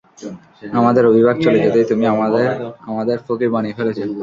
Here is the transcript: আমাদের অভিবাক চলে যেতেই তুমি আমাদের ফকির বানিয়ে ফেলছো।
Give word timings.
আমাদের 0.73 1.03
অভিবাক 1.11 1.35
চলে 1.45 1.57
যেতেই 1.63 1.85
তুমি 1.91 2.05
আমাদের 2.89 3.17
ফকির 3.25 3.49
বানিয়ে 3.55 3.75
ফেলছো। 3.77 4.03